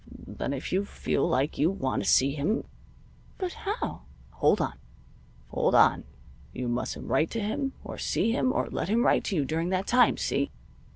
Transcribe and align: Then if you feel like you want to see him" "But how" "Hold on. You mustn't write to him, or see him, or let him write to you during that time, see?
Then 0.27 0.51
if 0.51 0.73
you 0.73 0.83
feel 0.83 1.27
like 1.27 1.59
you 1.59 1.69
want 1.69 2.03
to 2.03 2.09
see 2.09 2.31
him" 2.33 2.63
"But 3.37 3.53
how" 3.53 4.05
"Hold 4.41 4.59
on. 5.51 6.03
You 6.53 6.67
mustn't 6.67 7.05
write 7.07 7.29
to 7.29 7.39
him, 7.39 7.73
or 7.83 7.99
see 7.99 8.31
him, 8.31 8.51
or 8.51 8.67
let 8.71 8.89
him 8.89 9.05
write 9.05 9.25
to 9.25 9.35
you 9.35 9.45
during 9.45 9.69
that 9.69 9.85
time, 9.85 10.17
see? 10.17 10.49